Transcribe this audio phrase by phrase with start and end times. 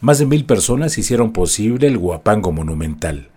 [0.00, 3.30] Más de mil personas hicieron posible el Guapango Monumental,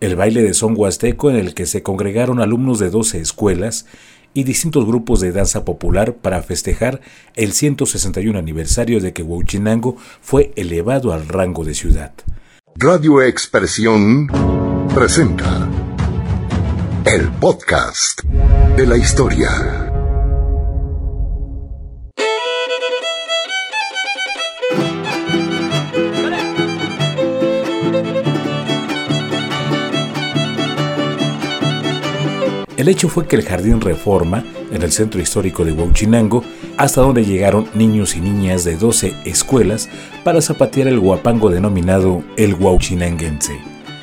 [0.00, 3.86] el baile de son huasteco en el que se congregaron alumnos de 12 escuelas
[4.32, 7.00] y distintos grupos de danza popular para festejar
[7.34, 12.12] el 161 aniversario de que Huachinango fue elevado al rango de ciudad.
[12.76, 14.28] Radio Expresión
[14.94, 15.68] presenta
[17.06, 18.22] el podcast
[18.76, 19.85] de la historia.
[32.76, 36.44] El hecho fue que el Jardín Reforma, en el centro histórico de Huachinango,
[36.76, 39.88] hasta donde llegaron niños y niñas de 12 escuelas
[40.24, 43.58] para zapatear el guapango denominado el Huachinanguense,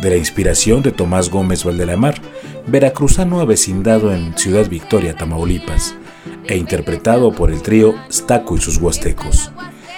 [0.00, 2.14] de la inspiración de Tomás Gómez Valdelamar,
[2.66, 5.94] veracruzano avecindado en Ciudad Victoria, Tamaulipas,
[6.46, 9.50] e interpretado por el trío Staco y sus huastecos.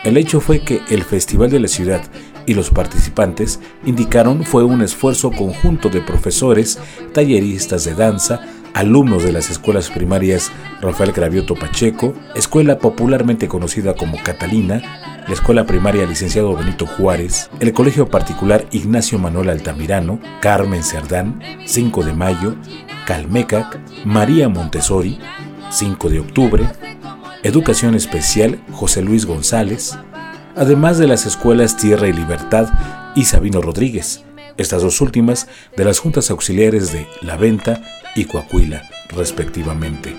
[0.02, 2.02] El hecho fue que el Festival de la Ciudad
[2.46, 6.78] y los participantes indicaron fue un esfuerzo conjunto de profesores,
[7.12, 8.40] talleristas de danza,
[8.76, 14.82] alumnos de las escuelas primarias Rafael Gravioto Pacheco, escuela popularmente conocida como Catalina,
[15.26, 22.04] la escuela primaria Licenciado Benito Juárez, el colegio particular Ignacio Manuel Altamirano, Carmen Cerdán, 5
[22.04, 22.54] de mayo,
[23.06, 25.18] Calmecac, María Montessori,
[25.70, 26.66] 5 de octubre,
[27.44, 29.98] Educación Especial José Luis González,
[30.54, 32.68] además de las escuelas Tierra y Libertad
[33.14, 34.22] y Sabino Rodríguez,
[34.58, 37.82] estas dos últimas de las juntas auxiliares de La Venta
[38.14, 40.16] y Coahuila, respectivamente.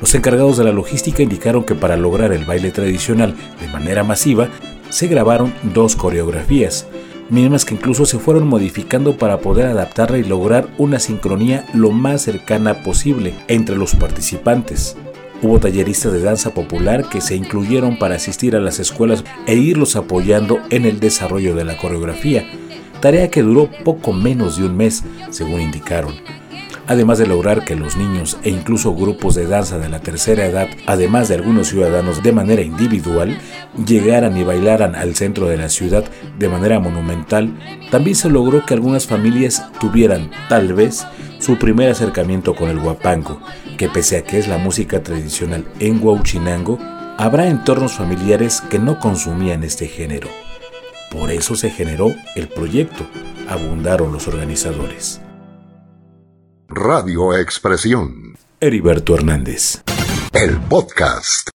[0.00, 4.48] Los encargados de la logística indicaron que para lograr el baile tradicional de manera masiva,
[4.90, 6.86] se grabaron dos coreografías,
[7.30, 12.22] mismas que incluso se fueron modificando para poder adaptarla y lograr una sincronía lo más
[12.22, 14.96] cercana posible entre los participantes.
[15.42, 19.96] Hubo talleristas de danza popular que se incluyeron para asistir a las escuelas e irlos
[19.96, 22.46] apoyando en el desarrollo de la coreografía,
[23.04, 26.14] tarea que duró poco menos de un mes, según indicaron
[26.86, 30.68] además de lograr que los niños e incluso grupos de danza de la tercera edad,
[30.86, 33.38] además de algunos ciudadanos de manera individual,
[33.86, 36.04] llegaran y bailaran al centro de la ciudad
[36.38, 37.54] de manera monumental,
[37.90, 41.06] también se logró que algunas familias tuvieran, tal vez,
[41.38, 43.40] su primer acercamiento con el guapango,
[43.78, 46.78] que pese a que es la música tradicional en Huauchinango,
[47.16, 50.28] habrá entornos familiares que no consumían este género.
[51.14, 53.06] Por eso se generó el proyecto,
[53.48, 55.20] abundaron los organizadores.
[56.68, 58.36] Radio Expresión.
[58.58, 59.84] Heriberto Hernández.
[60.32, 61.53] El podcast.